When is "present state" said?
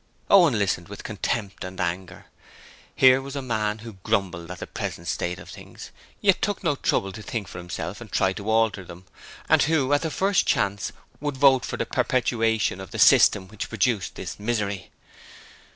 4.65-5.37